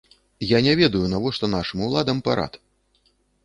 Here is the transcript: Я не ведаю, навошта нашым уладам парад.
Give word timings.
Я 0.51 0.61
не 0.67 0.73
ведаю, 0.79 1.03
навошта 1.13 1.51
нашым 1.57 1.85
уладам 1.91 2.25
парад. 2.29 2.61